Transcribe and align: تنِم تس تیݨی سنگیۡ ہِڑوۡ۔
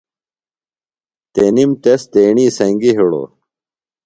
تنِم 1.33 1.71
تس 1.83 2.01
تیݨی 2.13 2.45
سنگیۡ 2.57 2.95
ہِڑوۡ۔ 2.97 3.27